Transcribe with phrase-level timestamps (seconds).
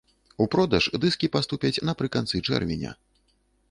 [0.45, 2.91] У продаж дыскі паступяць напрыканцы чэрвеня.